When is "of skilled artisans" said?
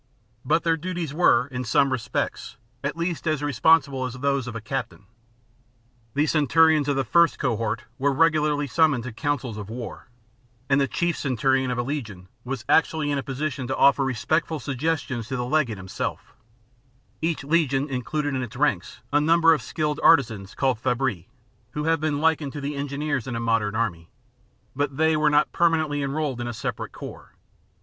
19.53-20.55